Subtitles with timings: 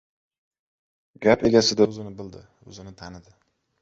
[1.27, 3.37] Gap egasi-da o‘zini bildi, o‘zini tanidi.